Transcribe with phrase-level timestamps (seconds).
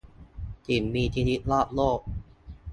[0.67, 1.99] สิ่งมีชีวิตนอกโลก